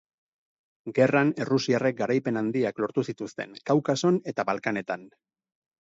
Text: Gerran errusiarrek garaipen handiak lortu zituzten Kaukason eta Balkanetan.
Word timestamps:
Gerran 0.99 1.33
errusiarrek 1.43 1.99
garaipen 2.01 2.41
handiak 2.43 2.83
lortu 2.85 3.05
zituzten 3.13 3.53
Kaukason 3.71 4.21
eta 4.33 4.47
Balkanetan. 4.53 5.05